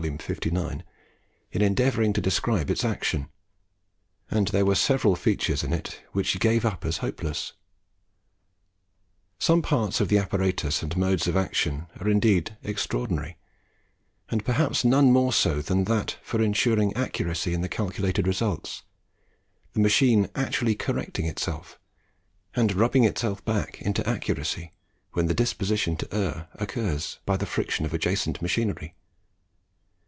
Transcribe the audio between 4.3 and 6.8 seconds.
and there were several features in it which he gave